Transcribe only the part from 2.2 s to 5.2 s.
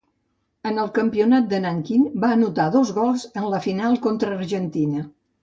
va anotar dos gols en la final contra Argentina.